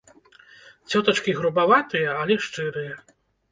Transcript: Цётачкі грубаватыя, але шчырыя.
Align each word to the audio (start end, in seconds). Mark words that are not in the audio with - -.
Цётачкі 0.91 1.37
грубаватыя, 1.41 2.17
але 2.25 2.41
шчырыя. 2.49 2.93